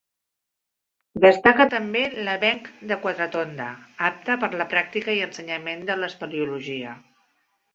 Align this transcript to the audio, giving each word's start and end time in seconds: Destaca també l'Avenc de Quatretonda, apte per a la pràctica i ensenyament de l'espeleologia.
Destaca 1.25 1.67
també 1.73 2.01
l'Avenc 2.29 2.71
de 2.93 2.97
Quatretonda, 3.03 3.67
apte 4.09 4.39
per 4.45 4.49
a 4.51 4.59
la 4.63 4.67
pràctica 4.75 5.17
i 5.21 5.23
ensenyament 5.27 5.89
de 5.91 5.99
l'espeleologia. 6.01 6.97